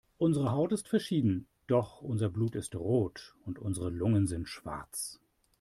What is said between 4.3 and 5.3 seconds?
schwarz.